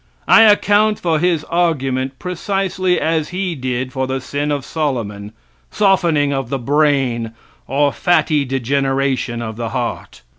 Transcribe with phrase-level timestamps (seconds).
[0.27, 5.31] I account for his argument precisely as he did for the sin of Solomon,
[5.69, 7.33] softening of the brain,
[7.67, 10.23] or fatty degeneration of the heart.